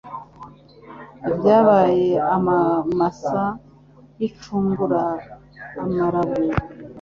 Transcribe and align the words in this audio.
Ibyaye 1.29 2.05
amamasa 2.35 3.43
yicungura 4.17 5.01
amarago 5.81 6.43